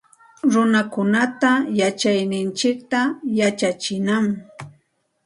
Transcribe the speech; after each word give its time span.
Runakunata 0.51 1.51
yachayninchikta 1.79 2.99
yachachinam 3.39 4.25